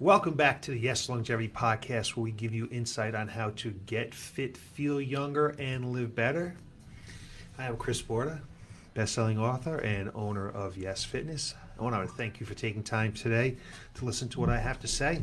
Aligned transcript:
Welcome 0.00 0.32
back 0.32 0.62
to 0.62 0.70
the 0.70 0.78
Yes 0.78 1.10
Longevity 1.10 1.50
Podcast, 1.50 2.16
where 2.16 2.24
we 2.24 2.30
give 2.30 2.54
you 2.54 2.66
insight 2.72 3.14
on 3.14 3.28
how 3.28 3.50
to 3.56 3.70
get 3.84 4.14
fit, 4.14 4.56
feel 4.56 4.98
younger, 4.98 5.48
and 5.58 5.92
live 5.92 6.14
better. 6.14 6.54
I 7.58 7.66
am 7.66 7.76
Chris 7.76 8.00
Borda, 8.00 8.40
best-selling 8.94 9.38
author 9.38 9.76
and 9.76 10.10
owner 10.14 10.48
of 10.48 10.78
Yes 10.78 11.04
Fitness. 11.04 11.54
I 11.78 11.82
want 11.82 11.94
to 11.96 12.14
thank 12.14 12.40
you 12.40 12.46
for 12.46 12.54
taking 12.54 12.82
time 12.82 13.12
today 13.12 13.56
to 13.96 14.06
listen 14.06 14.26
to 14.30 14.40
what 14.40 14.48
I 14.48 14.56
have 14.56 14.80
to 14.80 14.88
say. 14.88 15.20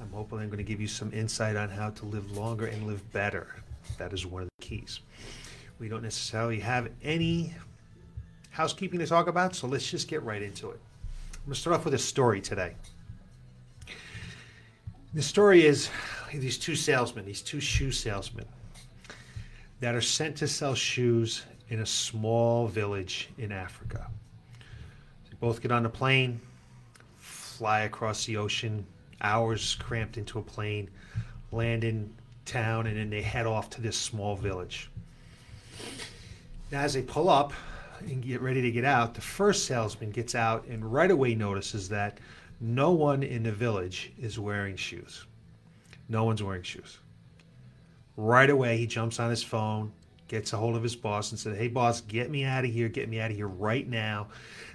I'm 0.00 0.10
hoping 0.10 0.38
I'm 0.38 0.46
going 0.46 0.56
to 0.56 0.64
give 0.64 0.80
you 0.80 0.88
some 0.88 1.12
insight 1.12 1.56
on 1.56 1.68
how 1.68 1.90
to 1.90 2.06
live 2.06 2.34
longer 2.34 2.64
and 2.64 2.86
live 2.86 3.12
better. 3.12 3.56
That 3.98 4.14
is 4.14 4.24
one 4.24 4.44
of 4.44 4.48
the 4.58 4.66
keys. 4.66 5.00
We 5.78 5.90
don't 5.90 6.02
necessarily 6.02 6.60
have 6.60 6.88
any 7.02 7.52
housekeeping 8.52 9.00
to 9.00 9.06
talk 9.06 9.26
about, 9.26 9.54
so 9.54 9.66
let's 9.66 9.90
just 9.90 10.08
get 10.08 10.22
right 10.22 10.40
into 10.40 10.70
it. 10.70 10.80
I'm 11.34 11.40
going 11.44 11.54
to 11.56 11.60
start 11.60 11.76
off 11.76 11.84
with 11.84 11.92
a 11.92 11.98
story 11.98 12.40
today. 12.40 12.72
The 15.14 15.22
story 15.22 15.66
is 15.66 15.90
these 16.32 16.56
two 16.56 16.74
salesmen, 16.74 17.26
these 17.26 17.42
two 17.42 17.60
shoe 17.60 17.92
salesmen, 17.92 18.46
that 19.80 19.94
are 19.94 20.00
sent 20.00 20.36
to 20.36 20.48
sell 20.48 20.74
shoes 20.74 21.42
in 21.68 21.80
a 21.80 21.86
small 21.86 22.66
village 22.66 23.28
in 23.36 23.52
Africa. 23.52 24.06
They 24.58 25.36
both 25.38 25.60
get 25.60 25.70
on 25.70 25.84
a 25.84 25.90
plane, 25.90 26.40
fly 27.18 27.80
across 27.80 28.24
the 28.24 28.38
ocean, 28.38 28.86
hours 29.20 29.74
cramped 29.74 30.16
into 30.16 30.38
a 30.38 30.42
plane, 30.42 30.88
land 31.50 31.84
in 31.84 32.10
town, 32.46 32.86
and 32.86 32.96
then 32.96 33.10
they 33.10 33.20
head 33.20 33.44
off 33.44 33.68
to 33.70 33.82
this 33.82 33.98
small 33.98 34.34
village. 34.34 34.90
Now, 36.70 36.80
as 36.80 36.94
they 36.94 37.02
pull 37.02 37.28
up 37.28 37.52
and 38.00 38.22
get 38.22 38.40
ready 38.40 38.62
to 38.62 38.70
get 38.70 38.86
out, 38.86 39.12
the 39.12 39.20
first 39.20 39.66
salesman 39.66 40.10
gets 40.10 40.34
out 40.34 40.64
and 40.68 40.90
right 40.90 41.10
away 41.10 41.34
notices 41.34 41.90
that 41.90 42.16
no 42.62 42.92
one 42.92 43.24
in 43.24 43.42
the 43.42 43.50
village 43.50 44.12
is 44.20 44.38
wearing 44.38 44.76
shoes. 44.76 45.26
No 46.08 46.22
one's 46.22 46.44
wearing 46.44 46.62
shoes. 46.62 46.98
Right 48.16 48.48
away, 48.48 48.76
he 48.76 48.86
jumps 48.86 49.18
on 49.18 49.30
his 49.30 49.42
phone, 49.42 49.90
gets 50.28 50.52
a 50.52 50.56
hold 50.56 50.76
of 50.76 50.82
his 50.82 50.94
boss, 50.94 51.32
and 51.32 51.40
said, 51.40 51.56
Hey, 51.56 51.66
boss, 51.66 52.02
get 52.02 52.30
me 52.30 52.44
out 52.44 52.64
of 52.64 52.70
here. 52.70 52.88
Get 52.88 53.08
me 53.08 53.18
out 53.18 53.32
of 53.32 53.36
here 53.36 53.48
right 53.48 53.88
now. 53.88 54.28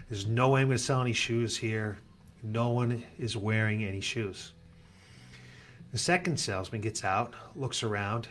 There's 0.09 0.27
no 0.27 0.49
way 0.49 0.61
I'm 0.61 0.67
going 0.67 0.77
to 0.77 0.83
sell 0.83 0.99
any 0.99 1.13
shoes 1.13 1.55
here. 1.55 1.97
No 2.43 2.71
one 2.71 3.03
is 3.17 3.37
wearing 3.37 3.85
any 3.85 4.01
shoes. 4.01 4.51
The 5.93 5.97
second 5.97 6.37
salesman 6.37 6.81
gets 6.81 7.05
out, 7.05 7.35
looks 7.55 7.83
around, 7.83 8.27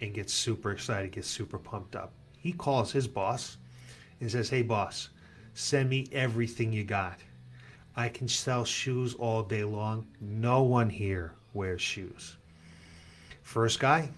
and 0.00 0.12
gets 0.12 0.34
super 0.34 0.72
excited, 0.72 1.12
gets 1.12 1.28
super 1.28 1.58
pumped 1.58 1.94
up. 1.94 2.12
He 2.36 2.52
calls 2.52 2.90
his 2.90 3.06
boss 3.06 3.58
and 4.20 4.28
says, 4.28 4.50
Hey, 4.50 4.62
boss, 4.62 5.10
send 5.54 5.88
me 5.88 6.08
everything 6.10 6.72
you 6.72 6.82
got. 6.82 7.20
I 7.94 8.08
can 8.08 8.26
sell 8.28 8.64
shoes 8.64 9.14
all 9.14 9.42
day 9.42 9.64
long. 9.64 10.06
No 10.20 10.62
one 10.62 10.88
here 10.88 11.32
wears 11.52 11.82
shoes. 11.82 12.36
First 13.42 13.80
guy 13.80 14.08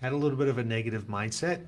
had 0.00 0.12
a 0.12 0.16
little 0.16 0.38
bit 0.38 0.48
of 0.48 0.58
a 0.58 0.64
negative 0.64 1.04
mindset. 1.04 1.64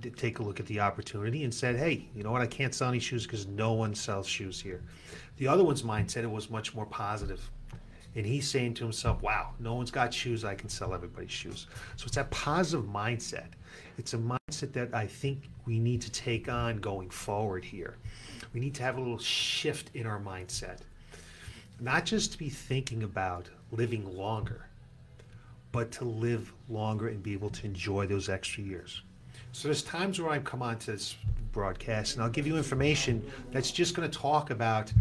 Did 0.00 0.16
take 0.16 0.38
a 0.38 0.42
look 0.44 0.60
at 0.60 0.66
the 0.66 0.78
opportunity 0.78 1.42
and 1.42 1.52
said, 1.52 1.76
"Hey, 1.76 2.08
you 2.14 2.22
know 2.22 2.30
what? 2.30 2.42
I 2.42 2.46
can't 2.46 2.72
sell 2.72 2.88
any 2.88 3.00
shoes 3.00 3.24
because 3.24 3.48
no 3.48 3.72
one 3.72 3.94
sells 3.94 4.28
shoes 4.28 4.60
here." 4.60 4.82
The 5.38 5.48
other 5.48 5.64
one's 5.64 5.82
mindset 5.82 6.22
it 6.22 6.30
was 6.30 6.48
much 6.48 6.74
more 6.74 6.86
positive, 6.86 7.50
and 8.14 8.24
he's 8.24 8.48
saying 8.48 8.74
to 8.74 8.84
himself, 8.84 9.20
"Wow, 9.20 9.54
no 9.58 9.74
one's 9.74 9.90
got 9.90 10.14
shoes. 10.14 10.44
I 10.44 10.54
can 10.54 10.68
sell 10.68 10.94
everybody's 10.94 11.32
shoes." 11.32 11.66
So 11.96 12.06
it's 12.06 12.14
that 12.14 12.30
positive 12.30 12.86
mindset. 12.86 13.48
It's 13.98 14.14
a 14.14 14.18
mindset 14.18 14.72
that 14.72 14.94
I 14.94 15.06
think 15.06 15.48
we 15.66 15.78
need 15.78 16.00
to 16.02 16.10
take 16.10 16.48
on 16.48 16.78
going 16.78 17.10
forward 17.10 17.64
here 17.64 17.96
we 18.52 18.60
need 18.60 18.74
to 18.74 18.82
have 18.82 18.96
a 18.96 19.00
little 19.00 19.18
shift 19.18 19.90
in 19.94 20.06
our 20.06 20.20
mindset. 20.20 20.78
Not 21.80 22.04
just 22.04 22.32
to 22.32 22.38
be 22.38 22.48
thinking 22.48 23.02
about 23.02 23.48
living 23.70 24.16
longer, 24.16 24.66
but 25.70 25.92
to 25.92 26.04
live 26.04 26.52
longer 26.68 27.08
and 27.08 27.22
be 27.22 27.32
able 27.34 27.50
to 27.50 27.66
enjoy 27.66 28.06
those 28.06 28.28
extra 28.28 28.62
years. 28.64 29.02
So 29.52 29.68
there's 29.68 29.82
times 29.82 30.20
where 30.20 30.30
I 30.30 30.38
come 30.38 30.62
on 30.62 30.78
to 30.80 30.92
this 30.92 31.16
broadcast 31.52 32.14
and 32.14 32.22
I'll 32.22 32.30
give 32.30 32.46
you 32.46 32.56
information 32.56 33.24
that's 33.52 33.70
just 33.70 33.94
going 33.94 34.10
to 34.10 34.18
talk 34.18 34.50
about 34.50 34.92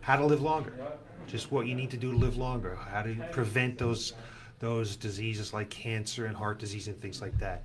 how 0.00 0.16
to 0.16 0.24
live 0.24 0.42
longer, 0.42 0.72
just 1.26 1.52
what 1.52 1.66
you 1.66 1.74
need 1.74 1.90
to 1.90 1.96
do 1.96 2.12
to 2.12 2.18
live 2.18 2.36
longer, 2.36 2.76
how 2.90 3.02
to 3.02 3.14
prevent 3.30 3.78
those 3.78 4.14
those 4.58 4.96
diseases 4.96 5.52
like 5.52 5.68
cancer 5.70 6.26
and 6.26 6.36
heart 6.36 6.58
disease 6.58 6.88
and 6.88 7.00
things 7.00 7.20
like 7.20 7.38
that. 7.38 7.64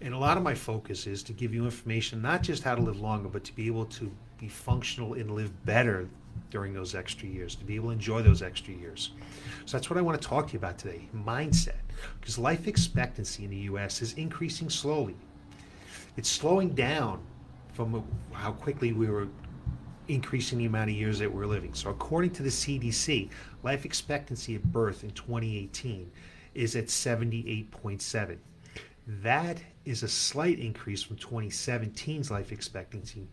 And 0.00 0.14
a 0.14 0.18
lot 0.18 0.36
of 0.36 0.42
my 0.42 0.54
focus 0.54 1.06
is 1.06 1.22
to 1.24 1.32
give 1.32 1.54
you 1.54 1.64
information 1.64 2.22
not 2.22 2.42
just 2.42 2.62
how 2.62 2.74
to 2.74 2.82
live 2.82 3.00
longer, 3.00 3.28
but 3.28 3.44
to 3.44 3.54
be 3.54 3.66
able 3.66 3.86
to 3.86 4.10
be 4.38 4.48
functional 4.48 5.14
and 5.14 5.30
live 5.30 5.64
better 5.64 6.08
during 6.50 6.72
those 6.72 6.94
extra 6.94 7.26
years, 7.28 7.54
to 7.54 7.64
be 7.64 7.74
able 7.74 7.88
to 7.88 7.92
enjoy 7.92 8.22
those 8.22 8.42
extra 8.42 8.72
years. 8.74 9.10
So 9.64 9.76
that's 9.76 9.90
what 9.90 9.98
I 9.98 10.02
want 10.02 10.20
to 10.20 10.26
talk 10.26 10.46
to 10.48 10.52
you 10.52 10.58
about 10.58 10.78
today 10.78 11.08
mindset. 11.14 11.80
Because 12.20 12.38
life 12.38 12.66
expectancy 12.68 13.44
in 13.44 13.50
the 13.50 13.56
US 13.56 14.02
is 14.02 14.12
increasing 14.14 14.70
slowly. 14.70 15.16
It's 16.16 16.28
slowing 16.28 16.70
down 16.70 17.20
from 17.72 18.04
how 18.32 18.52
quickly 18.52 18.92
we 18.92 19.08
were 19.08 19.28
increasing 20.08 20.58
the 20.58 20.66
amount 20.66 20.90
of 20.90 20.96
years 20.96 21.18
that 21.18 21.32
we're 21.32 21.46
living. 21.46 21.74
So, 21.74 21.90
according 21.90 22.30
to 22.32 22.42
the 22.42 22.48
CDC, 22.48 23.28
life 23.66 23.84
expectancy 23.84 24.54
at 24.54 24.62
birth 24.62 25.02
in 25.02 25.10
2018 25.10 26.08
is 26.54 26.76
at 26.76 26.86
78.7. 26.86 28.38
That 29.08 29.58
is 29.84 30.04
a 30.04 30.08
slight 30.08 30.60
increase 30.60 31.02
from 31.02 31.16
2017's 31.16 32.30
life 32.30 32.52
expectancy 32.52 33.26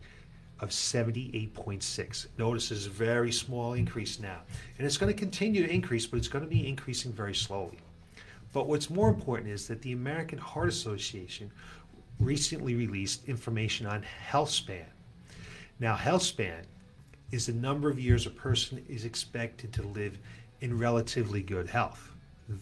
of 0.58 0.70
78.6. 0.70 2.26
Notice 2.36 2.72
it's 2.72 2.86
a 2.86 2.90
very 2.90 3.30
small 3.30 3.74
increase 3.74 4.18
now. 4.18 4.40
And 4.76 4.84
it's 4.84 4.96
going 4.96 5.12
to 5.12 5.18
continue 5.18 5.64
to 5.64 5.72
increase, 5.72 6.04
but 6.04 6.16
it's 6.16 6.26
going 6.26 6.44
to 6.44 6.50
be 6.50 6.66
increasing 6.66 7.12
very 7.12 7.34
slowly. 7.34 7.78
But 8.52 8.66
what's 8.66 8.90
more 8.90 9.10
important 9.10 9.50
is 9.50 9.68
that 9.68 9.82
the 9.82 9.92
American 9.92 10.38
Heart 10.38 10.68
Association 10.68 11.48
recently 12.18 12.74
released 12.74 13.28
information 13.28 13.86
on 13.86 14.02
health 14.02 14.50
span. 14.50 14.86
Now, 15.78 15.94
health 15.94 16.22
span 16.22 16.64
is 17.30 17.46
the 17.46 17.52
number 17.52 17.88
of 17.88 17.98
years 17.98 18.26
a 18.26 18.30
person 18.30 18.84
is 18.88 19.04
expected 19.04 19.72
to 19.72 19.82
live 19.82 20.18
in 20.60 20.78
relatively 20.78 21.42
good 21.42 21.68
health. 21.68 22.10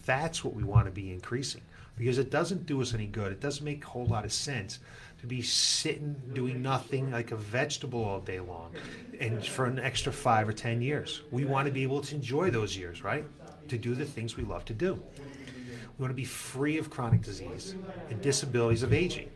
That's 0.07 0.45
what 0.45 0.55
we 0.55 0.65
want 0.65 0.87
to 0.87 0.91
be 0.91 1.13
increasing 1.13 1.63
because 1.97 2.19
it 2.19 2.31
doesn't 2.31 2.67
do 2.67 2.81
us 2.81 2.95
any 2.95 3.07
good. 3.07 3.33
It 3.33 3.41
doesn't 3.41 3.65
make 3.65 3.85
a 3.85 3.89
whole 3.89 4.07
lot 4.07 4.25
of 4.25 4.33
sense 4.33 4.79
to 5.21 5.27
be 5.27 5.43
sitting 5.43 6.21
doing 6.33 6.63
nothing 6.63 7.11
like 7.11 7.31
a 7.31 7.37
vegetable 7.37 8.03
all 8.03 8.21
day 8.21 8.41
long 8.41 8.75
and 9.21 9.45
for 9.45 9.67
an 9.67 9.79
extra 9.79 10.13
five 10.13 10.49
or 10.49 10.53
ten 10.53 10.81
years. 10.81 11.23
We 11.31 11.45
want 11.45 11.67
to 11.67 11.73
be 11.73 11.83
able 11.83 12.01
to 12.01 12.15
enjoy 12.15 12.51
those 12.51 12.77
years 12.77 13.05
right? 13.05 13.25
To 13.69 13.79
do 13.79 13.95
the 13.95 14.05
things 14.05 14.37
we 14.37 14.43
love 14.43 14.65
to 14.67 14.75
do. 14.75 14.95
We 14.95 16.03
want 16.03 16.11
to 16.11 16.17
be 16.17 16.25
free 16.25 16.79
of 16.79 16.91
chronic 16.91 17.23
disease 17.23 17.77
and 18.11 18.21
disabilities 18.21 18.83
of 18.83 18.93
aging. 18.93 19.31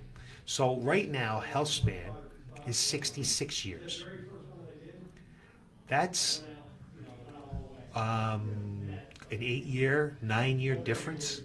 So 0.47 0.77
right 0.81 1.11
now 1.11 1.41
health 1.41 1.69
span 1.69 2.11
is 2.67 2.77
66 2.77 3.65
years 3.65 4.05
that's 5.89 6.43
um, 7.95 8.89
an 9.31 9.43
eight 9.43 9.65
year 9.65 10.17
nine 10.23 10.59
year 10.59 10.75
difference 10.75 11.43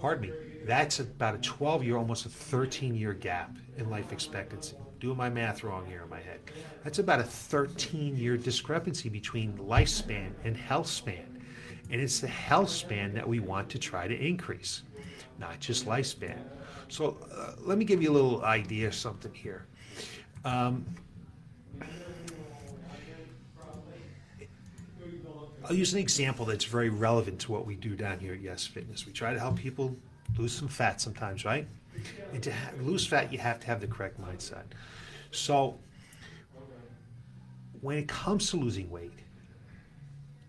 pardon 0.00 0.30
me 0.30 0.36
that's 0.64 1.00
about 1.00 1.34
a 1.34 1.38
12 1.38 1.84
year, 1.84 1.96
almost 1.96 2.26
a 2.26 2.28
13 2.28 2.94
year 2.94 3.14
gap 3.14 3.56
in 3.78 3.90
life 3.90 4.12
expectancy. 4.12 4.76
Doing 4.98 5.16
my 5.16 5.30
math 5.30 5.64
wrong 5.64 5.86
here 5.86 6.02
in 6.02 6.10
my 6.10 6.20
head. 6.20 6.40
That's 6.84 6.98
about 6.98 7.20
a 7.20 7.24
13 7.24 8.16
year 8.16 8.36
discrepancy 8.36 9.08
between 9.08 9.56
lifespan 9.56 10.32
and 10.44 10.56
health 10.56 10.88
span. 10.88 11.42
And 11.90 12.00
it's 12.00 12.20
the 12.20 12.28
health 12.28 12.70
span 12.70 13.14
that 13.14 13.26
we 13.26 13.40
want 13.40 13.68
to 13.70 13.78
try 13.78 14.06
to 14.06 14.14
increase, 14.14 14.82
not 15.38 15.58
just 15.58 15.86
lifespan. 15.86 16.38
So 16.88 17.16
uh, 17.34 17.52
let 17.58 17.78
me 17.78 17.84
give 17.84 18.02
you 18.02 18.10
a 18.10 18.14
little 18.14 18.44
idea 18.44 18.88
of 18.88 18.94
something 18.94 19.32
here. 19.32 19.66
Um, 20.44 20.84
I'll 25.70 25.76
use 25.76 25.92
an 25.92 26.00
example 26.00 26.44
that's 26.44 26.64
very 26.64 26.88
relevant 26.88 27.38
to 27.42 27.52
what 27.52 27.64
we 27.64 27.76
do 27.76 27.94
down 27.94 28.18
here 28.18 28.34
at 28.34 28.40
Yes 28.40 28.66
Fitness. 28.66 29.06
We 29.06 29.12
try 29.12 29.32
to 29.32 29.38
help 29.38 29.54
people 29.54 29.96
lose 30.36 30.52
some 30.52 30.66
fat 30.66 31.00
sometimes, 31.00 31.44
right? 31.44 31.64
And 32.32 32.42
to 32.42 32.52
lose 32.80 33.06
fat, 33.06 33.32
you 33.32 33.38
have 33.38 33.60
to 33.60 33.68
have 33.68 33.80
the 33.80 33.86
correct 33.86 34.20
mindset. 34.20 34.64
So, 35.30 35.78
when 37.82 37.98
it 37.98 38.08
comes 38.08 38.50
to 38.50 38.56
losing 38.56 38.90
weight, 38.90 39.20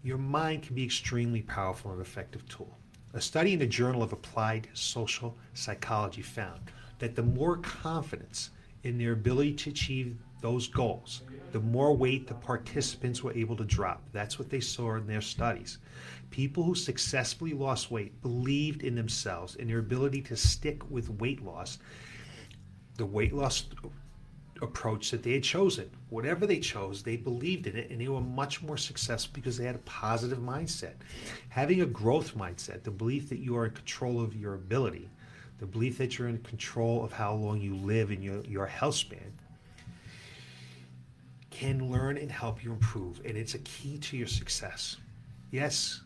your 0.02 0.18
mind 0.18 0.64
can 0.64 0.74
be 0.74 0.84
extremely 0.84 1.44
powerful 1.44 1.92
and 1.92 2.02
effective 2.02 2.50
tool. 2.50 2.76
A 3.14 3.22
study 3.22 3.54
in 3.54 3.60
the 3.60 3.68
Journal 3.68 4.02
of 4.02 4.14
Applied 4.14 4.70
Social 4.74 5.38
Psychology 5.54 6.24
found 6.24 6.62
that 6.98 7.16
the 7.16 7.22
more 7.22 7.58
confidence 7.58 8.50
in 8.82 8.98
their 8.98 9.12
ability 9.12 9.54
to 9.54 9.70
achieve 9.70 10.18
those 10.42 10.68
goals, 10.68 11.22
the 11.52 11.60
more 11.60 11.96
weight 11.96 12.28
the 12.28 12.34
participants 12.34 13.24
were 13.24 13.34
able 13.34 13.56
to 13.56 13.64
drop. 13.64 14.04
That's 14.12 14.40
what 14.40 14.50
they 14.50 14.60
saw 14.60 14.96
in 14.96 15.08
their 15.08 15.22
studies. 15.22 15.80
People 16.30 16.64
who 16.64 16.76
successfully 16.76 17.54
lost 17.54 17.92
weight 17.92 18.22
believed 18.22 18.84
in 18.84 18.96
themselves 18.96 19.56
and 19.56 19.70
their 19.70 19.80
ability 19.80 20.22
to 20.24 20.36
stick 20.36 20.90
with 20.90 21.10
weight 21.10 21.44
loss. 21.44 21.80
The 22.98 23.06
weight 23.06 23.34
loss 23.34 23.66
approach 24.62 25.12
that 25.12 25.24
they 25.24 25.34
had 25.34 25.44
chosen. 25.44 25.90
Whatever 26.10 26.46
they 26.46 26.60
chose, 26.60 27.02
they 27.04 27.18
believed 27.18 27.68
in 27.68 27.76
it 27.76 27.90
and 27.90 28.00
they 28.00 28.08
were 28.08 28.22
much 28.22 28.62
more 28.62 28.78
successful 28.78 29.32
because 29.34 29.58
they 29.58 29.66
had 29.66 29.76
a 29.76 29.80
positive 29.80 30.40
mindset. 30.40 30.94
Having 31.50 31.82
a 31.82 31.86
growth 31.88 32.36
mindset, 32.36 32.84
the 32.84 32.92
belief 32.92 33.30
that 33.30 33.40
you 33.40 33.56
are 33.58 33.66
in 33.66 33.72
control 33.72 34.22
of 34.22 34.36
your 34.36 34.54
ability, 34.54 35.10
the 35.60 35.66
belief 35.66 35.98
that 35.98 36.18
you're 36.18 36.28
in 36.28 36.38
control 36.40 37.04
of 37.04 37.12
how 37.12 37.34
long 37.34 37.60
you 37.60 37.76
live 37.76 38.12
and 38.12 38.24
your, 38.24 38.42
your 38.42 38.66
health 38.66 38.96
span, 38.96 39.34
can 41.62 41.92
learn 41.92 42.18
and 42.18 42.32
help 42.32 42.64
you 42.64 42.72
improve. 42.72 43.22
And 43.24 43.38
it's 43.38 43.54
a 43.54 43.60
key 43.60 44.00
to 44.00 44.18
your 44.18 44.28
success. 44.28 44.98
Yes, 45.52 46.02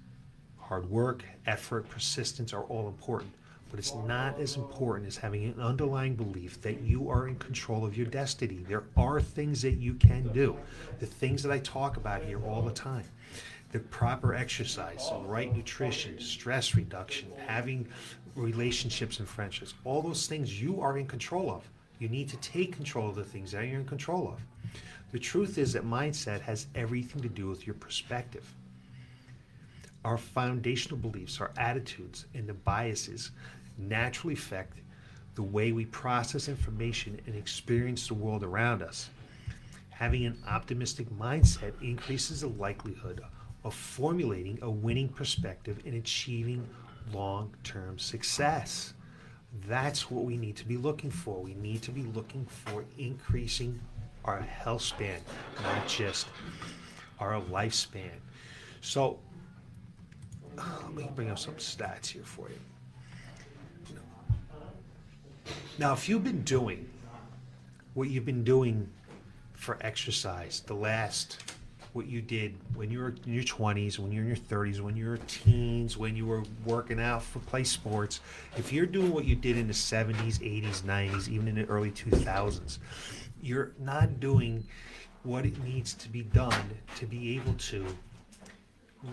hard 0.58 0.90
work, 0.90 1.24
effort, 1.46 1.88
persistence 1.88 2.54
are 2.54 2.64
all 2.64 2.88
important 2.88 3.32
but 3.76 3.80
it's 3.80 3.96
not 4.08 4.40
as 4.40 4.56
important 4.56 5.06
as 5.06 5.18
having 5.18 5.44
an 5.44 5.60
underlying 5.60 6.16
belief 6.16 6.62
that 6.62 6.82
you 6.82 7.10
are 7.10 7.28
in 7.28 7.36
control 7.36 7.84
of 7.84 7.98
your 7.98 8.06
destiny. 8.06 8.64
There 8.68 8.84
are 8.96 9.20
things 9.20 9.62
that 9.64 9.74
you 9.74 9.96
can 9.96 10.32
do. 10.32 10.56
The 11.00 11.06
things 11.06 11.44
that 11.44 11.52
I 11.52 11.60
talk 11.60 11.98
about 11.98 12.24
here 12.24 12.42
all 12.46 12.62
the 12.62 12.72
time. 12.72 13.04
The 13.74 13.80
proper 13.80 14.34
exercise, 14.34 15.10
the 15.10 15.28
right 15.28 15.54
nutrition, 15.54 16.20
stress 16.22 16.74
reduction, 16.76 17.34
having 17.46 17.86
relationships 18.36 19.20
and 19.20 19.28
friendships, 19.28 19.74
all 19.84 20.02
those 20.02 20.28
things 20.28 20.62
you 20.62 20.80
are 20.80 20.98
in 20.98 21.06
control 21.06 21.52
of. 21.52 21.70
You 22.00 22.10
need 22.10 22.30
to 22.30 22.38
take 22.38 22.76
control 22.76 23.10
of 23.10 23.16
the 23.16 23.24
things 23.24 23.52
that 23.52 23.66
you're 23.68 23.80
in 23.80 23.86
control 23.86 24.28
of. 24.28 24.40
The 25.12 25.20
truth 25.20 25.58
is 25.58 25.74
that 25.74 25.86
mindset 25.86 26.42
has 26.42 26.68
everything 26.76 27.22
to 27.22 27.30
do 27.30 27.48
with 27.48 27.66
your 27.66 27.76
perspective. 27.76 28.54
Our 30.04 30.18
foundational 30.18 30.98
beliefs, 30.98 31.40
our 31.40 31.52
attitudes, 31.58 32.26
and 32.34 32.48
the 32.48 32.54
biases 32.54 33.32
naturally 33.78 34.34
affect 34.34 34.80
the 35.36 35.44
way 35.44 35.72
we 35.72 35.86
process 35.86 36.48
information 36.48 37.20
and 37.26 37.36
experience 37.36 38.08
the 38.08 38.14
world 38.14 38.44
around 38.44 38.82
us. 38.82 39.10
Having 39.90 40.26
an 40.26 40.44
optimistic 40.48 41.10
mindset 41.10 41.74
increases 41.82 42.42
the 42.42 42.48
likelihood 42.48 43.22
of 43.64 43.74
formulating 43.74 44.60
a 44.62 44.70
winning 44.70 45.10
perspective 45.10 45.82
and 45.86 45.96
achieving 45.96 46.68
long 47.14 47.54
term 47.64 47.98
success. 47.98 48.95
That's 49.68 50.12
what 50.12 50.26
we 50.26 50.38
need 50.38 50.56
to 50.58 50.66
be 50.66 50.78
looking 50.78 51.12
for. 51.12 51.42
We 51.42 51.54
need 51.56 51.82
to 51.84 51.92
be 51.92 52.04
looking 52.04 52.46
for 52.46 52.86
increasing 52.98 53.80
our 54.24 54.42
health 54.42 54.82
span, 54.82 55.22
not 55.64 55.88
just 55.88 56.28
our 57.20 57.42
lifespan. 57.42 58.12
So, 58.82 59.20
let 60.58 60.94
me 60.94 61.10
bring 61.16 61.30
up 61.30 61.40
some 61.40 61.56
stats 61.56 62.08
here 62.08 62.24
for 62.24 62.50
you. 62.50 62.60
Now, 65.78 65.94
if 65.94 66.08
you've 66.08 66.24
been 66.24 66.44
doing 66.44 66.90
what 67.94 68.10
you've 68.10 68.26
been 68.26 68.44
doing 68.44 68.90
for 69.54 69.78
exercise 69.82 70.62
the 70.66 70.74
last 70.74 71.55
what 71.96 72.08
you 72.08 72.22
did 72.22 72.54
when 72.76 72.92
you 72.92 73.00
were 73.00 73.16
in 73.26 73.34
your 73.34 73.44
20s, 73.44 73.98
when 73.98 74.12
you're 74.12 74.24
in 74.24 74.28
your 74.28 74.36
30s, 74.38 74.82
when 74.82 74.98
you 74.98 75.08
were 75.08 75.18
teens, 75.28 75.96
when 75.96 76.14
you 76.14 76.26
were 76.26 76.44
working 76.66 77.00
out 77.00 77.24
for 77.24 77.40
play 77.40 77.64
sports, 77.64 78.20
if 78.58 78.74
you're 78.74 78.86
doing 78.86 79.14
what 79.14 79.24
you 79.24 79.34
did 79.34 79.58
in 79.58 79.66
the 79.66 79.74
70s, 79.74 80.40
80s, 80.40 80.82
90s, 80.82 81.30
even 81.30 81.48
in 81.48 81.56
the 81.56 81.64
early 81.66 81.92
2000s, 81.92 82.80
you're 83.42 83.72
not 83.80 84.20
doing 84.20 84.62
what 85.24 85.46
it 85.46 85.58
needs 85.64 85.94
to 85.94 86.10
be 86.10 86.22
done 86.22 86.70
to 86.98 87.06
be 87.06 87.34
able 87.38 87.54
to 87.54 87.86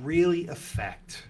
really 0.02 0.48
affect 0.48 1.24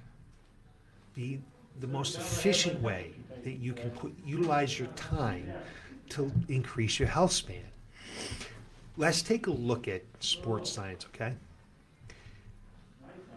the 1.14 1.38
the 1.81 1.87
most 1.87 2.16
efficient 2.16 2.81
way 2.82 3.12
that 3.44 3.54
you 3.54 3.72
can 3.72 3.90
put, 3.90 4.14
utilize 4.25 4.78
your 4.78 4.88
time 4.88 5.50
to 6.10 6.31
increase 6.49 6.99
your 6.99 7.08
health 7.08 7.32
span. 7.32 7.64
Let's 8.98 9.22
take 9.22 9.46
a 9.46 9.50
look 9.50 9.88
at 9.88 10.02
sports 10.20 10.70
science, 10.70 11.06
okay? 11.06 11.34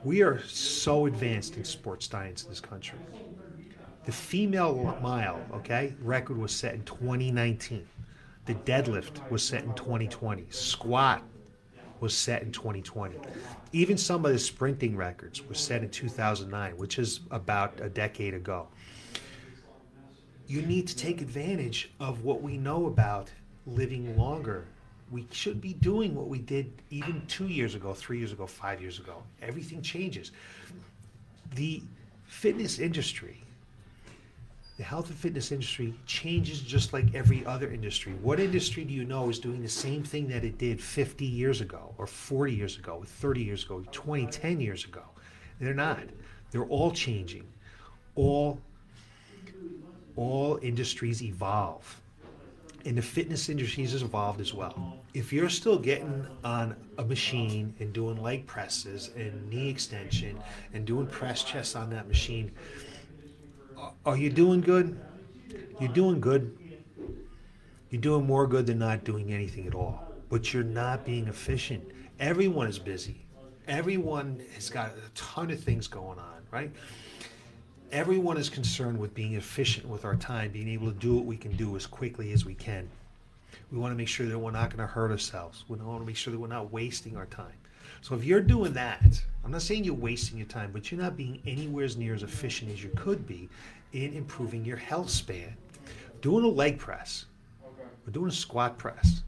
We 0.04 0.22
are 0.22 0.44
so 0.44 1.06
advanced 1.06 1.56
in 1.56 1.64
sports 1.64 2.10
science 2.10 2.44
in 2.44 2.50
this 2.50 2.60
country. 2.60 3.00
The 4.04 4.12
female 4.12 4.98
mile, 5.02 5.40
okay, 5.54 5.96
record 6.02 6.38
was 6.38 6.54
set 6.54 6.74
in 6.74 6.84
2019. 6.84 7.88
The 8.46 8.54
deadlift 8.54 9.28
was 9.32 9.44
set 9.44 9.64
in 9.64 9.74
2020. 9.74 10.46
Squat 10.50 11.24
was 12.02 12.16
set 12.16 12.44
in 12.44 12.52
2020. 12.52 13.18
Even 13.72 13.98
some 13.98 14.26
of 14.26 14.34
the 14.34 14.40
sprinting 14.40 14.98
records 14.98 15.42
were 15.48 15.56
set 15.56 15.82
in 15.82 15.90
2009, 15.90 16.78
which 16.78 17.00
is 17.00 17.22
about 17.32 17.80
a 17.80 17.88
decade 17.88 18.34
ago. 18.34 18.68
You 20.48 20.62
need 20.64 20.86
to 20.90 20.96
take 20.98 21.22
advantage 21.22 21.92
of 22.02 22.26
what 22.26 22.42
we 22.42 22.58
know 22.58 22.88
about 22.88 23.32
living 23.66 24.18
longer. 24.18 24.68
We 25.12 25.28
should 25.32 25.62
be 25.62 25.74
doing 25.74 26.16
what 26.16 26.28
we 26.28 26.40
did 26.40 26.72
even 26.90 27.26
two 27.28 27.48
years 27.48 27.76
ago, 27.76 27.94
three 27.94 28.18
years 28.18 28.32
ago, 28.32 28.48
five 28.48 28.82
years 28.82 29.00
ago. 29.00 29.22
Everything 29.42 29.82
changes. 29.82 30.32
The 31.54 31.84
fitness 32.26 32.80
industry 32.80 33.46
the 34.78 34.84
health 34.84 35.10
and 35.10 35.18
fitness 35.18 35.52
industry 35.54 35.94
changes 36.06 36.60
just 36.60 36.92
like 36.92 37.16
every 37.16 37.46
other 37.46 37.72
industry. 37.72 38.14
What 38.22 38.42
industry 38.42 38.84
do 38.84 38.94
you 38.94 39.06
know 39.06 39.30
is 39.30 39.40
doing 39.40 39.62
the 39.62 39.70
same 39.70 40.04
thing 40.04 40.28
that 40.28 40.44
it 40.44 40.58
did 40.58 40.82
50 40.82 41.24
years 41.24 41.62
ago, 41.62 41.94
or 41.98 42.06
40 42.06 42.54
years 42.54 42.78
ago, 42.78 42.98
or 43.02 43.06
30 43.06 43.42
years 43.42 43.64
ago, 43.64 43.84
20, 43.92 44.28
10 44.28 44.60
years 44.60 44.84
ago? 44.84 45.04
They're 45.62 45.74
not. 45.74 46.04
They're 46.52 46.66
all 46.66 46.92
changing. 46.92 47.46
All, 48.16 48.60
all 50.18 50.60
industries 50.62 51.24
evolve. 51.24 52.02
And 52.86 52.96
the 52.96 53.02
fitness 53.02 53.50
industry 53.50 53.84
has 53.84 54.04
evolved 54.04 54.40
as 54.40 54.54
well. 54.54 55.00
If 55.16 55.34
you're 55.34 55.50
still 55.50 55.80
getting 55.80 56.28
on 56.44 56.76
a 57.00 57.04
machine 57.04 57.74
and 57.80 57.92
doing 57.92 58.22
leg 58.22 58.46
presses 58.46 59.10
and 59.16 59.50
knee 59.50 59.70
extension 59.70 60.40
and 60.74 60.86
doing 60.86 61.08
press 61.08 61.44
chest 61.44 61.76
on 61.76 61.90
that 61.90 62.08
machine, 62.08 62.52
are 64.06 64.16
you 64.16 64.30
doing 64.30 64.62
good? 64.62 65.00
You're 65.80 65.94
doing 65.94 66.20
good. 66.20 66.56
You're 67.90 68.02
doing 68.02 68.28
more 68.28 68.46
good 68.46 68.68
than 68.68 68.78
not 68.78 69.04
doing 69.04 69.34
anything 69.34 69.66
at 69.66 69.74
all. 69.74 70.04
But 70.30 70.54
you're 70.54 70.64
not 70.64 71.06
being 71.06 71.28
efficient. 71.28 71.84
Everyone 72.20 72.68
is 72.68 72.78
busy. 72.78 73.26
Everyone 73.68 74.44
has 74.54 74.70
got 74.70 74.92
a 74.92 75.10
ton 75.16 75.50
of 75.50 75.60
things 75.60 75.88
going 75.88 76.20
on, 76.20 76.44
right? 76.52 76.72
Everyone 77.92 78.38
is 78.38 78.50
concerned 78.50 78.98
with 78.98 79.14
being 79.14 79.36
efficient 79.36 79.88
with 79.88 80.06
our 80.06 80.16
time, 80.16 80.52
being 80.52 80.68
able 80.68 80.88
to 80.92 80.98
do 80.98 81.16
what 81.16 81.26
we 81.26 81.38
can 81.38 81.56
do 81.56 81.76
as 81.76 81.86
quickly 81.86 82.32
as 82.32 82.44
we 82.44 82.56
can. 82.56 82.90
We 83.72 83.78
want 83.78 83.92
to 83.92 83.96
make 83.96 84.08
sure 84.08 84.26
that 84.26 84.38
we're 84.38 84.52
not 84.52 84.70
going 84.70 84.86
to 84.86 84.92
hurt 84.92 85.12
ourselves. 85.12 85.64
We 85.68 85.78
want 85.78 86.02
to 86.02 86.06
make 86.06 86.16
sure 86.16 86.32
that 86.32 86.40
we're 86.40 86.48
not 86.48 86.72
wasting 86.72 87.16
our 87.16 87.28
time. 87.28 87.54
So 88.02 88.16
if 88.16 88.24
you're 88.24 88.42
doing 88.42 88.74
that, 88.74 89.22
I'm 89.44 89.52
not 89.52 89.62
saying 89.62 89.84
you're 89.84 89.94
wasting 89.94 90.38
your 90.38 90.48
time, 90.48 90.72
but 90.72 90.92
you're 90.92 91.00
not 91.00 91.16
being 91.16 91.42
anywhere 91.46 91.86
as 91.86 91.96
near 91.96 92.14
as 92.14 92.24
efficient 92.24 92.72
as 92.72 92.84
you 92.84 92.90
could 92.96 93.26
be 93.28 93.50
in 93.94 94.14
improving 94.14 94.66
your 94.66 94.78
health 94.78 95.10
span. 95.10 95.56
Doing 96.22 96.44
a 96.44 96.50
leg 96.50 96.80
press 96.80 97.26
or 97.64 98.12
doing 98.12 98.30
a 98.30 98.34
squat 98.34 98.78
press 98.78 99.22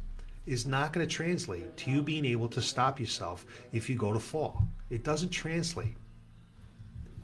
is 0.45 0.65
not 0.65 0.93
going 0.93 1.07
to 1.07 1.13
translate 1.13 1.77
to 1.77 1.91
you 1.91 2.01
being 2.01 2.25
able 2.25 2.47
to 2.49 2.61
stop 2.61 2.99
yourself 2.99 3.45
if 3.71 3.89
you 3.89 3.95
go 3.95 4.13
to 4.13 4.19
fall. 4.19 4.63
It 4.89 5.03
doesn't 5.03 5.29
translate. 5.29 5.95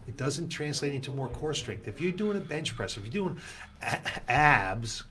It 0.08 0.18
doesn't 0.18 0.50
translate 0.50 0.94
into 0.94 1.12
more 1.12 1.30
core 1.30 1.54
strength. 1.54 1.88
If 1.88 2.02
you're 2.02 2.12
doing 2.12 2.38
a 2.38 2.42
bench 2.42 2.76
press, 2.76 2.98
if 2.98 3.04
you're 3.04 3.12
doing 3.12 3.38
abs 4.28 5.04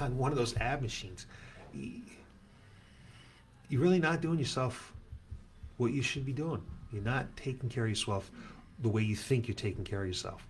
on 0.00 0.16
one 0.16 0.32
of 0.32 0.38
those 0.38 0.56
ab 0.56 0.82
machines, 0.82 1.26
you're 1.72 3.80
really 3.80 4.00
not 4.00 4.20
doing 4.20 4.38
yourself 4.38 4.92
what 5.76 5.92
you 5.92 6.02
should 6.02 6.26
be 6.26 6.32
doing. 6.32 6.62
You're 6.92 7.02
not 7.02 7.36
taking 7.36 7.68
care 7.68 7.84
of 7.84 7.90
yourself 7.90 8.30
the 8.80 8.88
way 8.88 9.02
you 9.02 9.16
think 9.16 9.46
you're 9.46 9.54
taking 9.54 9.84
care 9.84 10.02
of 10.02 10.08
yourself. 10.08 10.46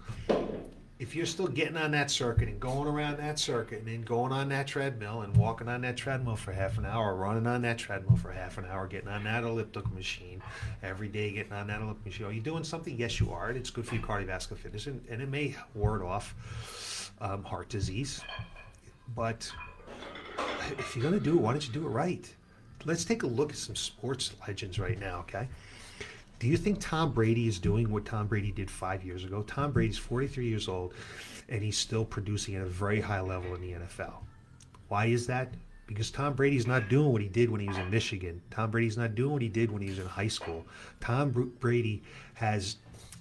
If 0.99 1.15
you're 1.15 1.27
still 1.27 1.47
getting 1.47 1.77
on 1.77 1.93
that 1.93 2.11
circuit 2.11 2.49
and 2.49 2.59
going 2.59 2.89
around 2.89 3.19
that 3.19 3.39
circuit 3.39 3.81
and 3.81 3.89
then 3.89 4.03
going 4.03 4.33
on 4.33 4.49
that 4.49 4.67
treadmill 4.67 5.23
and 5.23 5.37
walking 5.37 5.69
on 5.69 5.81
that 5.83 5.97
treadmill 5.97 6.35
for 6.35 6.51
half 6.51 6.77
an 6.77 6.85
hour, 6.85 7.15
running 7.15 7.47
on 7.47 7.63
that 7.63 7.79
treadmill 7.79 8.17
for 8.17 8.33
half 8.33 8.59
an 8.59 8.65
hour, 8.65 8.89
getting 8.89 9.09
on 9.09 9.23
that 9.23 9.45
elliptical 9.45 9.93
machine 9.93 10.43
every 10.83 11.07
day, 11.07 11.31
getting 11.31 11.53
on 11.53 11.69
that 11.69 11.81
elliptical 11.81 12.11
machine, 12.11 12.27
are 12.27 12.33
you 12.33 12.41
doing 12.41 12.65
something? 12.65 12.97
Yes, 12.99 13.21
you 13.21 13.31
are. 13.31 13.49
And 13.49 13.57
It's 13.57 13.71
good 13.71 13.87
for 13.87 13.95
your 13.95 14.05
cardiovascular 14.05 14.57
fitness 14.57 14.87
and, 14.89 15.01
and 15.09 15.23
it 15.23 15.29
may 15.29 15.55
ward 15.75 16.03
off 16.03 17.13
um, 17.21 17.45
heart 17.45 17.69
disease. 17.69 18.21
But 19.15 19.51
if 20.71 20.97
you're 20.97 21.03
going 21.03 21.15
to 21.15 21.21
do 21.21 21.39
it, 21.39 21.41
why 21.41 21.53
don't 21.53 21.65
you 21.65 21.73
do 21.73 21.87
it 21.87 21.91
right? 21.91 22.29
let's 22.85 23.05
take 23.05 23.23
a 23.23 23.27
look 23.27 23.51
at 23.51 23.57
some 23.57 23.77
sports 23.77 24.33
legends 24.47 24.79
right 24.79 24.99
now, 24.99 25.19
okay? 25.21 25.49
Do 26.39 26.47
you 26.47 26.57
think 26.57 26.79
Tom 26.81 27.13
Brady 27.13 27.49
is 27.49 27.59
doing 27.59 27.91
what 27.91 28.05
Tom 28.05 28.27
Brady 28.29 28.53
did 28.53 28.71
five 28.71 29.05
years 29.05 29.25
ago? 29.25 29.43
Tom 29.43 29.73
Brady's 29.73 29.99
43 29.99 30.47
years 30.47 30.69
old 30.69 30.95
and 31.49 31.63
he's 31.63 31.79
still 31.79 32.05
producing 32.05 32.55
at 32.55 32.63
a 32.63 32.67
very 32.67 33.01
high 33.01 33.21
level 33.21 33.55
in 33.55 33.61
the 33.61 33.73
NFL. 33.73 34.15
Why 34.89 35.07
is 35.07 35.27
that? 35.27 35.55
Because 35.87 36.11
Tom 36.11 36.35
Brady's 36.35 36.67
not 36.67 36.89
doing 36.89 37.13
what 37.13 37.23
he 37.23 37.29
did 37.29 37.51
when 37.51 37.61
he 37.61 37.67
was 37.67 37.79
in 37.79 37.91
Michigan. 37.91 38.41
Tom 38.51 38.71
Brady's 38.71 38.97
not 38.99 39.15
doing 39.15 39.33
what 39.33 39.43
he 39.43 39.49
did 39.49 39.71
when 39.71 39.83
he 39.83 39.89
was 39.89 39.99
in 39.99 40.07
high 40.07 40.29
school. 40.29 40.65
Tom 41.01 41.53
Brady 41.61 42.03
has 42.35 42.77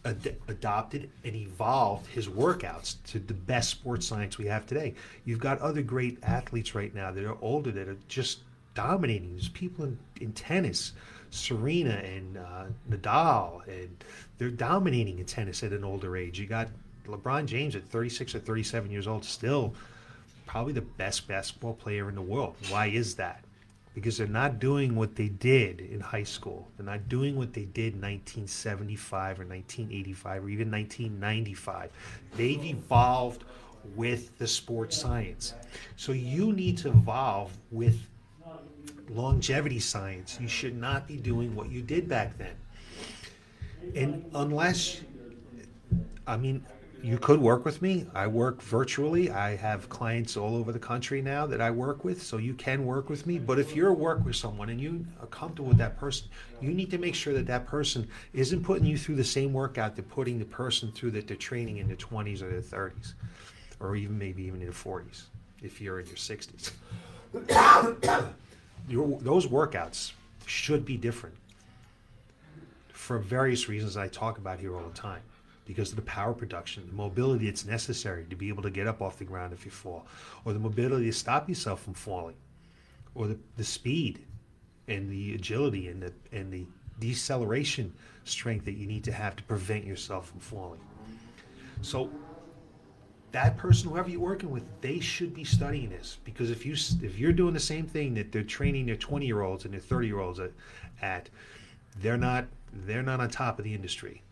ad- 0.06 0.36
adopted 0.48 1.10
and 1.24 1.36
evolved 1.36 2.08
his 2.08 2.28
workouts 2.28 2.98
to 3.06 3.20
the 3.20 3.34
best 3.34 3.70
sports 3.70 4.06
science 4.06 4.38
we 4.38 4.46
have 4.46 4.66
today. 4.66 4.94
You've 5.26 5.40
got 5.40 5.60
other 5.60 5.82
great 5.82 6.20
athletes 6.24 6.76
right 6.76 6.94
now 6.94 7.12
that 7.12 7.24
are 7.24 7.38
older 7.42 7.72
that 7.72 7.88
are 7.88 7.98
just 8.10 8.42
dominating. 8.74 9.32
There's 9.32 9.50
people 9.50 9.86
in, 9.86 9.98
in 10.20 10.34
tennis, 10.34 10.94
Serena 11.30 12.02
and 12.04 12.38
uh, 12.38 12.66
Nadal, 12.90 13.68
and 13.68 14.04
they're 14.38 14.50
dominating 14.50 15.20
in 15.20 15.26
tennis 15.26 15.64
at 15.64 15.74
an 15.74 15.84
older 15.84 16.16
age. 16.18 16.40
You 16.40 16.46
got 16.46 16.70
LeBron 17.06 17.46
James 17.46 17.76
at 17.76 17.84
36 17.88 18.36
or 18.36 18.40
37 18.40 18.92
years 18.92 19.08
old, 19.08 19.24
still 19.24 19.74
probably 20.46 20.74
the 20.74 20.82
best 20.82 21.28
basketball 21.28 21.74
player 21.74 22.10
in 22.10 22.16
the 22.16 22.22
world. 22.22 22.56
Why 22.70 22.88
is 22.88 23.16
that? 23.16 23.44
Because 23.94 24.18
they're 24.18 24.28
not 24.28 24.60
doing 24.60 24.96
what 24.96 25.16
they 25.16 25.28
did 25.28 25.82
in 25.82 26.00
high 26.00 26.24
school. 26.24 26.68
They're 26.78 26.86
not 26.86 27.10
doing 27.10 27.36
what 27.36 27.54
they 27.54 27.66
did 27.66 27.96
in 27.96 28.02
1975 28.02 29.40
or 29.40 29.46
1985 29.46 30.46
or 30.46 30.50
even 30.50 30.72
1995. 30.72 31.90
They've 32.36 32.64
evolved 32.64 33.44
with 33.96 34.38
the 34.38 34.48
sports 34.48 34.98
science. 34.98 35.54
So 35.96 36.12
you 36.12 36.54
need 36.54 36.78
to 36.80 36.90
evolve 36.90 37.58
with 37.72 38.00
longevity 39.10 39.80
science. 39.80 40.38
You 40.40 40.48
should 40.48 40.78
not 40.78 41.08
be 41.08 41.18
doing 41.18 41.56
what 41.56 41.70
you 41.70 41.82
did 41.82 42.08
back 42.08 42.38
then. 42.38 42.56
And 43.96 44.30
unless, 44.34 45.02
I 46.26 46.38
mean, 46.38 46.66
you 47.04 47.18
could 47.18 47.40
work 47.40 47.64
with 47.64 47.82
me. 47.82 48.08
I 48.16 48.28
work 48.28 48.62
virtually. 48.62 49.30
I 49.30 49.56
have 49.56 49.88
clients 49.88 50.36
all 50.36 50.56
over 50.56 50.72
the 50.72 50.80
country 50.80 51.22
now 51.22 51.46
that 51.46 51.62
I 51.62 51.70
work 51.70 52.04
with, 52.04 52.22
so 52.22 52.38
you 52.38 52.54
can 52.56 52.86
work 52.86 53.10
with 53.10 53.28
me. 53.28 53.38
But 53.38 53.60
if 53.60 53.76
you're 53.76 53.94
work 53.94 54.26
with 54.26 54.36
someone 54.36 54.70
and 54.70 54.82
you 54.82 55.06
are 55.22 55.28
comfortable 55.28 55.70
with 55.70 55.78
that 55.78 55.98
person, 55.98 56.28
you 56.60 56.72
need 56.72 56.90
to 56.92 56.98
make 56.98 57.14
sure 57.16 57.34
that 57.34 57.46
that 57.48 57.68
person 57.68 58.08
isn't 58.34 58.64
putting 58.64 58.86
you 58.86 58.98
through 58.98 59.16
the 59.16 59.24
same 59.24 59.54
workout 59.54 59.96
they're 59.96 60.04
putting 60.04 60.40
the 60.40 60.46
person 60.46 60.92
through 60.92 61.12
that 61.12 61.28
they're 61.28 61.38
training 61.38 61.78
in 61.78 61.88
the 61.88 61.96
20s 61.96 62.42
or 62.42 62.50
the 62.50 62.62
30s, 62.62 63.14
or 63.80 63.96
even 63.96 64.18
maybe 64.18 64.44
even 64.44 64.62
in 64.62 64.68
the 64.68 64.74
40s 64.74 65.26
if 65.62 65.80
you're 65.80 66.00
in 66.00 66.08
your 66.08 66.16
60s. 66.16 66.72
your, 68.88 69.20
those 69.22 69.48
workouts 69.48 70.14
should 70.46 70.86
be 70.86 70.98
different 70.98 71.36
for 72.94 73.20
various 73.20 73.70
reasons 73.70 73.96
I 73.96 74.08
talk 74.08 74.38
about 74.38 74.60
here 74.60 74.76
all 74.76 74.84
the 74.84 74.98
time 74.98 75.22
because 75.66 75.92
of 75.92 75.98
the 75.98 76.02
power 76.04 76.34
production, 76.34 76.86
the 76.88 76.96
mobility 76.96 77.46
that's 77.46 77.66
necessary 77.66 78.26
to 78.30 78.36
be 78.36 78.48
able 78.50 78.64
to 78.64 78.70
get 78.70 78.88
up 78.88 79.02
off 79.02 79.18
the 79.18 79.26
ground 79.26 79.54
if 79.54 79.66
you 79.66 79.72
fall, 79.72 80.08
or 80.46 80.54
the 80.54 80.60
mobility 80.60 81.06
to 81.06 81.14
stop 81.14 81.50
yourself 81.50 81.84
from 81.84 81.94
falling, 81.94 82.36
or 83.16 83.28
the, 83.28 83.38
the 83.58 83.64
speed 83.64 84.26
and 84.88 85.10
the 85.10 85.36
agility 85.36 85.90
and 85.90 86.02
the 86.02 86.14
and 86.32 86.52
the 86.52 86.66
deceleration 87.00 87.94
strength 88.24 88.66
that 88.66 88.76
you 88.76 88.88
need 88.88 89.04
to 89.04 89.12
have 89.12 89.36
to 89.36 89.44
prevent 89.44 89.86
yourself 89.86 90.30
from 90.30 90.40
falling. 90.40 90.80
So 91.82 92.10
that 93.38 93.56
person, 93.56 93.92
whoever 93.92 94.10
you're 94.10 94.20
working 94.20 94.50
with, 94.50 94.64
they 94.82 95.00
should 95.00 95.32
be 95.32 95.44
studying 95.44 95.92
this 95.92 96.18
because 96.24 96.50
if 96.50 96.66
you 96.66 96.74
if 97.04 97.20
you're 97.20 97.32
doing 97.32 97.54
the 97.54 97.60
same 97.60 97.86
thing 97.86 98.16
that 98.16 98.32
they're 98.32 98.42
training 98.42 98.88
their 98.88 98.96
20 98.96 99.28
year 99.28 99.44
olds 99.44 99.64
and 99.64 99.72
their 99.76 99.80
30 99.80 100.08
year 100.08 100.20
olds 100.20 100.40
at, 100.40 100.50
at, 101.04 101.30
they're 102.02 102.18
not 102.18 102.46
they're 102.74 103.04
not 103.04 103.20
on 103.20 103.30
top 103.30 103.60
of 103.60 103.64
the 103.64 103.72
industry 103.72 104.24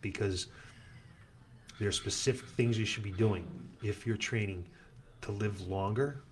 because 0.00 0.46
there 1.78 1.88
are 1.88 1.92
specific 1.92 2.48
things 2.48 2.78
you 2.78 2.86
should 2.86 3.02
be 3.02 3.12
doing 3.12 3.46
if 3.82 4.06
you're 4.06 4.16
training 4.16 4.64
to 5.20 5.30
live 5.30 5.60
longer 5.68 6.22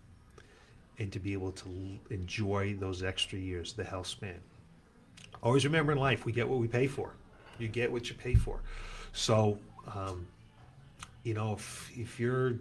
and 0.98 1.12
to 1.12 1.18
be 1.18 1.34
able 1.34 1.52
to 1.52 1.98
enjoy 2.08 2.74
those 2.80 3.02
extra 3.02 3.38
years, 3.38 3.74
the 3.74 3.84
health 3.84 4.06
span. 4.06 4.40
Always 5.42 5.66
remember 5.66 5.92
in 5.92 5.98
life, 5.98 6.24
we 6.24 6.32
get 6.32 6.48
what 6.48 6.60
we 6.60 6.66
pay 6.66 6.86
for. 6.86 7.12
You 7.58 7.68
get 7.68 7.92
what 7.92 8.08
you 8.08 8.14
pay 8.14 8.34
for. 8.34 8.62
So, 9.12 9.58
um, 9.94 10.26
you 11.26 11.34
know, 11.34 11.54
if, 11.54 11.90
if 11.98 12.20
you're 12.20 12.54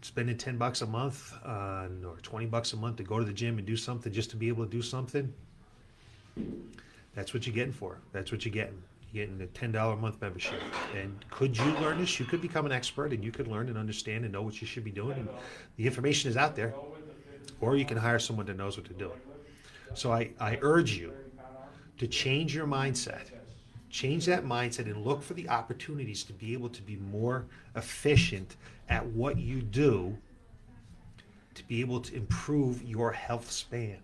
spending 0.00 0.36
10 0.36 0.56
bucks 0.56 0.80
a 0.80 0.86
month 0.86 1.34
uh, 1.44 1.88
or 2.06 2.16
20 2.22 2.46
bucks 2.46 2.72
a 2.72 2.76
month 2.76 2.96
to 2.96 3.02
go 3.02 3.18
to 3.18 3.24
the 3.24 3.32
gym 3.32 3.58
and 3.58 3.66
do 3.66 3.76
something 3.76 4.12
just 4.12 4.30
to 4.30 4.36
be 4.36 4.46
able 4.46 4.64
to 4.64 4.70
do 4.70 4.80
something, 4.80 5.32
that's 7.16 7.34
what 7.34 7.46
you're 7.46 7.54
getting 7.54 7.72
for. 7.72 7.98
That's 8.12 8.30
what 8.30 8.44
you're 8.44 8.54
getting 8.54 8.80
You're 9.12 9.26
getting 9.26 9.40
a 9.42 9.46
ten 9.48 9.72
dollar 9.72 9.94
a 9.94 9.96
month 9.96 10.20
membership. 10.22 10.60
And 10.94 11.12
could 11.30 11.58
you 11.58 11.64
learn 11.80 11.98
this? 11.98 12.20
You 12.20 12.24
could 12.24 12.40
become 12.40 12.64
an 12.64 12.72
expert, 12.72 13.12
and 13.12 13.22
you 13.22 13.32
could 13.32 13.48
learn 13.48 13.68
and 13.68 13.76
understand 13.76 14.24
and 14.24 14.32
know 14.32 14.42
what 14.42 14.60
you 14.60 14.66
should 14.66 14.84
be 14.84 14.92
doing. 14.92 15.18
And 15.18 15.28
the 15.76 15.84
information 15.84 16.30
is 16.30 16.36
out 16.36 16.54
there, 16.54 16.72
or 17.60 17.76
you 17.76 17.84
can 17.84 17.98
hire 17.98 18.20
someone 18.20 18.46
that 18.46 18.56
knows 18.56 18.76
what 18.78 18.86
they're 18.86 18.96
doing. 18.96 19.20
So 19.94 20.12
I, 20.12 20.30
I 20.40 20.58
urge 20.62 20.96
you 20.96 21.12
to 21.98 22.06
change 22.06 22.54
your 22.54 22.66
mindset. 22.66 23.41
Change 23.92 24.24
that 24.26 24.44
mindset 24.44 24.86
and 24.86 25.04
look 25.04 25.22
for 25.22 25.34
the 25.34 25.48
opportunities 25.50 26.24
to 26.24 26.32
be 26.32 26.54
able 26.54 26.70
to 26.70 26.80
be 26.82 26.96
more 26.96 27.44
efficient 27.76 28.56
at 28.88 29.04
what 29.06 29.38
you 29.38 29.60
do 29.60 30.16
to 31.54 31.68
be 31.68 31.82
able 31.82 32.00
to 32.00 32.16
improve 32.16 32.82
your 32.82 33.12
health 33.12 33.50
span 33.50 33.98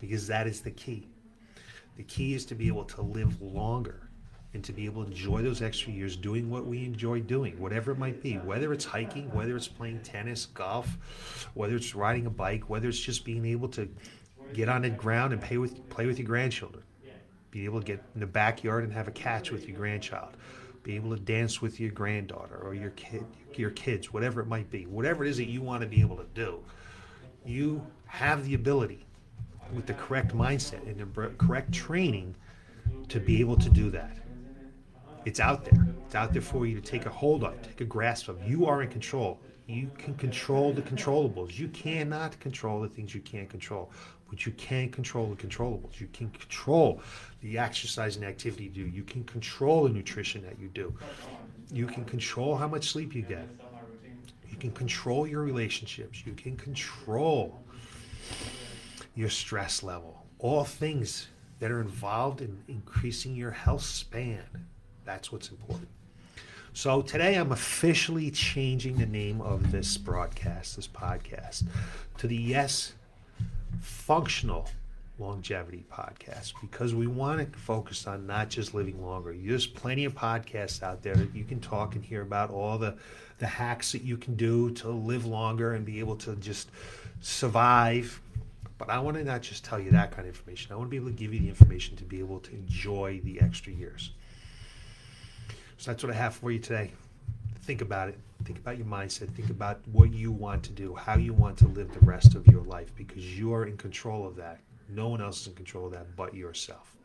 because 0.00 0.26
that 0.26 0.46
is 0.46 0.62
the 0.62 0.70
key. 0.70 1.06
The 1.98 2.02
key 2.04 2.32
is 2.32 2.46
to 2.46 2.54
be 2.54 2.66
able 2.66 2.84
to 2.84 3.02
live 3.02 3.42
longer 3.42 4.08
and 4.54 4.64
to 4.64 4.72
be 4.72 4.86
able 4.86 5.04
to 5.04 5.10
enjoy 5.10 5.42
those 5.42 5.60
extra 5.60 5.92
years 5.92 6.16
doing 6.16 6.48
what 6.48 6.66
we 6.66 6.86
enjoy 6.86 7.20
doing, 7.20 7.60
whatever 7.60 7.92
it 7.92 7.98
might 7.98 8.22
be, 8.22 8.36
whether 8.36 8.72
it's 8.72 8.86
hiking, 8.86 9.30
whether 9.34 9.54
it's 9.54 9.68
playing 9.68 10.00
tennis, 10.00 10.46
golf, 10.46 10.96
whether 11.52 11.76
it's 11.76 11.94
riding 11.94 12.24
a 12.24 12.30
bike, 12.30 12.70
whether 12.70 12.88
it's 12.88 12.98
just 12.98 13.22
being 13.22 13.44
able 13.44 13.68
to 13.68 13.86
get 14.54 14.70
on 14.70 14.80
the 14.80 14.88
ground 14.88 15.34
and 15.34 15.42
play 15.42 15.58
with 15.58 15.86
play 15.90 16.06
with 16.06 16.18
your 16.18 16.26
grandchildren, 16.26 16.82
be 17.56 17.64
able 17.64 17.80
to 17.80 17.86
get 17.86 18.02
in 18.14 18.20
the 18.20 18.26
backyard 18.26 18.84
and 18.84 18.92
have 18.92 19.08
a 19.08 19.12
catch 19.12 19.50
with 19.50 19.66
your 19.66 19.76
grandchild, 19.78 20.36
be 20.82 20.94
able 20.94 21.08
to 21.08 21.22
dance 21.22 21.62
with 21.62 21.80
your 21.80 21.90
granddaughter 21.90 22.60
or 22.62 22.74
your 22.74 22.90
kid, 22.90 23.24
your 23.54 23.70
kids, 23.70 24.12
whatever 24.12 24.42
it 24.42 24.46
might 24.46 24.70
be, 24.70 24.84
whatever 24.84 25.24
it 25.24 25.30
is 25.30 25.38
that 25.38 25.48
you 25.48 25.62
want 25.62 25.80
to 25.80 25.88
be 25.88 26.02
able 26.02 26.16
to 26.16 26.26
do, 26.34 26.62
you 27.46 27.84
have 28.04 28.44
the 28.44 28.52
ability 28.52 29.06
with 29.74 29.86
the 29.86 29.94
correct 29.94 30.36
mindset 30.36 30.86
and 30.86 31.00
the 31.00 31.30
correct 31.38 31.72
training 31.72 32.36
to 33.08 33.18
be 33.18 33.40
able 33.40 33.56
to 33.56 33.70
do 33.70 33.90
that. 33.90 34.18
It's 35.24 35.40
out 35.40 35.64
there. 35.64 35.86
It's 36.04 36.14
out 36.14 36.34
there 36.34 36.42
for 36.42 36.66
you 36.66 36.74
to 36.74 36.82
take 36.82 37.06
a 37.06 37.10
hold 37.10 37.42
of, 37.42 37.60
take 37.62 37.80
a 37.80 37.86
grasp 37.86 38.28
of. 38.28 38.46
You 38.46 38.66
are 38.66 38.82
in 38.82 38.90
control. 38.90 39.40
You 39.66 39.90
can 39.98 40.14
control 40.14 40.72
the 40.72 40.82
controllables. 40.82 41.58
You 41.58 41.68
cannot 41.68 42.38
control 42.38 42.80
the 42.80 42.88
things 42.88 43.14
you 43.14 43.20
can't 43.20 43.48
control, 43.48 43.90
but 44.30 44.46
you 44.46 44.52
can 44.52 44.90
control 44.90 45.26
the 45.26 45.34
controllables. 45.34 45.98
You 45.98 46.06
can 46.12 46.30
control 46.30 47.00
the 47.40 47.58
exercise 47.58 48.14
and 48.14 48.24
activity 48.24 48.64
you 48.64 48.70
do. 48.70 48.86
You 48.86 49.02
can 49.02 49.24
control 49.24 49.84
the 49.84 49.90
nutrition 49.90 50.42
that 50.42 50.58
you 50.60 50.68
do. 50.68 50.96
You 51.72 51.86
can 51.86 52.04
control 52.04 52.56
how 52.56 52.68
much 52.68 52.90
sleep 52.90 53.12
you 53.12 53.22
get. 53.22 53.48
You 54.48 54.56
can 54.56 54.70
control 54.70 55.26
your 55.26 55.42
relationships. 55.42 56.24
You 56.24 56.34
can 56.34 56.56
control 56.56 57.60
your 59.16 59.30
stress 59.30 59.82
level. 59.82 60.24
All 60.38 60.62
things 60.62 61.26
that 61.58 61.72
are 61.72 61.80
involved 61.80 62.40
in 62.40 62.62
increasing 62.68 63.34
your 63.34 63.50
health 63.50 63.82
span. 63.82 64.44
That's 65.04 65.32
what's 65.32 65.50
important. 65.50 65.88
So 66.76 67.00
today 67.00 67.36
I'm 67.36 67.52
officially 67.52 68.30
changing 68.30 68.98
the 68.98 69.06
name 69.06 69.40
of 69.40 69.72
this 69.72 69.96
broadcast, 69.96 70.76
this 70.76 70.86
podcast, 70.86 71.64
to 72.18 72.26
the 72.26 72.36
Yes 72.36 72.92
Functional 73.80 74.68
Longevity 75.18 75.86
Podcast 75.90 76.52
because 76.60 76.94
we 76.94 77.06
want 77.06 77.50
to 77.50 77.58
focus 77.58 78.06
on 78.06 78.26
not 78.26 78.50
just 78.50 78.74
living 78.74 79.02
longer. 79.02 79.34
There's 79.34 79.66
plenty 79.66 80.04
of 80.04 80.14
podcasts 80.14 80.82
out 80.82 81.02
there 81.02 81.16
that 81.16 81.34
you 81.34 81.44
can 81.44 81.60
talk 81.60 81.94
and 81.94 82.04
hear 82.04 82.20
about 82.20 82.50
all 82.50 82.76
the, 82.76 82.94
the 83.38 83.46
hacks 83.46 83.92
that 83.92 84.02
you 84.02 84.18
can 84.18 84.36
do 84.36 84.70
to 84.72 84.90
live 84.90 85.24
longer 85.24 85.72
and 85.72 85.82
be 85.82 85.98
able 85.98 86.16
to 86.16 86.36
just 86.36 86.68
survive. 87.22 88.20
But 88.76 88.90
I 88.90 88.98
want 88.98 89.16
to 89.16 89.24
not 89.24 89.40
just 89.40 89.64
tell 89.64 89.80
you 89.80 89.92
that 89.92 90.10
kind 90.10 90.28
of 90.28 90.34
information. 90.34 90.74
I 90.74 90.76
want 90.76 90.88
to 90.88 90.90
be 90.90 90.98
able 90.98 91.08
to 91.08 91.14
give 91.14 91.32
you 91.32 91.40
the 91.40 91.48
information 91.48 91.96
to 91.96 92.04
be 92.04 92.18
able 92.18 92.40
to 92.40 92.52
enjoy 92.52 93.22
the 93.24 93.40
extra 93.40 93.72
years. 93.72 94.10
So 95.78 95.90
that's 95.90 96.02
what 96.02 96.12
I 96.12 96.16
have 96.16 96.34
for 96.34 96.50
you 96.50 96.58
today. 96.58 96.92
Think 97.62 97.80
about 97.80 98.08
it. 98.08 98.18
Think 98.44 98.58
about 98.58 98.78
your 98.78 98.86
mindset. 98.86 99.34
Think 99.34 99.50
about 99.50 99.80
what 99.90 100.12
you 100.12 100.30
want 100.30 100.62
to 100.64 100.72
do, 100.72 100.94
how 100.94 101.16
you 101.16 101.32
want 101.32 101.58
to 101.58 101.68
live 101.68 101.92
the 101.92 102.04
rest 102.06 102.34
of 102.34 102.46
your 102.46 102.62
life, 102.62 102.94
because 102.96 103.38
you're 103.38 103.66
in 103.66 103.76
control 103.76 104.26
of 104.26 104.36
that. 104.36 104.60
No 104.88 105.08
one 105.08 105.20
else 105.20 105.40
is 105.40 105.48
in 105.48 105.54
control 105.54 105.86
of 105.86 105.92
that 105.92 106.14
but 106.16 106.34
yourself. 106.34 106.96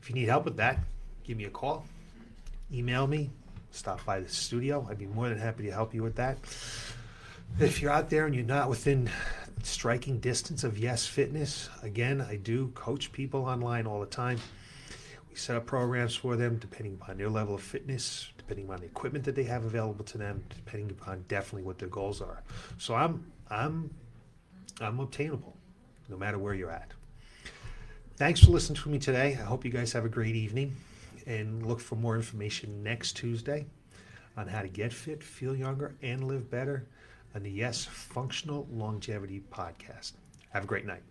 If 0.00 0.08
you 0.08 0.14
need 0.14 0.28
help 0.28 0.44
with 0.44 0.56
that, 0.56 0.78
give 1.24 1.36
me 1.36 1.44
a 1.44 1.50
call, 1.50 1.86
email 2.72 3.06
me, 3.06 3.30
stop 3.70 4.04
by 4.04 4.20
the 4.20 4.28
studio. 4.28 4.86
I'd 4.88 4.98
be 4.98 5.06
more 5.06 5.28
than 5.28 5.38
happy 5.38 5.64
to 5.64 5.70
help 5.72 5.94
you 5.94 6.02
with 6.02 6.16
that. 6.16 6.38
If 7.58 7.82
you're 7.82 7.90
out 7.90 8.08
there 8.08 8.26
and 8.26 8.34
you're 8.34 8.44
not 8.44 8.68
within 8.68 9.10
striking 9.62 10.18
distance 10.20 10.64
of 10.64 10.78
Yes 10.78 11.06
Fitness, 11.06 11.68
again, 11.82 12.20
I 12.20 12.36
do 12.36 12.68
coach 12.68 13.12
people 13.12 13.44
online 13.44 13.86
all 13.86 14.00
the 14.00 14.06
time. 14.06 14.38
We 15.32 15.38
set 15.38 15.56
up 15.56 15.64
programs 15.64 16.14
for 16.14 16.36
them 16.36 16.56
depending 16.56 16.98
upon 17.00 17.16
their 17.16 17.30
level 17.30 17.54
of 17.54 17.62
fitness, 17.62 18.28
depending 18.36 18.68
on 18.70 18.80
the 18.80 18.84
equipment 18.84 19.24
that 19.24 19.34
they 19.34 19.44
have 19.44 19.64
available 19.64 20.04
to 20.04 20.18
them, 20.18 20.44
depending 20.54 20.90
upon 20.90 21.24
definitely 21.26 21.62
what 21.62 21.78
their 21.78 21.88
goals 21.88 22.20
are. 22.20 22.42
So 22.76 22.94
I'm 22.94 23.32
I'm 23.48 23.94
I'm 24.78 25.00
obtainable, 25.00 25.56
no 26.10 26.18
matter 26.18 26.38
where 26.38 26.52
you're 26.52 26.70
at. 26.70 26.92
Thanks 28.16 28.44
for 28.44 28.50
listening 28.50 28.82
to 28.82 28.90
me 28.90 28.98
today. 28.98 29.38
I 29.40 29.44
hope 29.44 29.64
you 29.64 29.70
guys 29.70 29.90
have 29.94 30.04
a 30.04 30.08
great 30.10 30.36
evening 30.36 30.76
and 31.26 31.66
look 31.66 31.80
for 31.80 31.96
more 31.96 32.14
information 32.14 32.82
next 32.82 33.16
Tuesday 33.16 33.64
on 34.36 34.46
how 34.46 34.60
to 34.60 34.68
get 34.68 34.92
fit, 34.92 35.24
feel 35.24 35.56
younger, 35.56 35.94
and 36.02 36.24
live 36.24 36.50
better 36.50 36.86
on 37.34 37.42
the 37.42 37.50
Yes 37.50 37.86
Functional 37.86 38.68
Longevity 38.70 39.42
Podcast. 39.50 40.12
Have 40.50 40.64
a 40.64 40.66
great 40.66 40.84
night. 40.84 41.02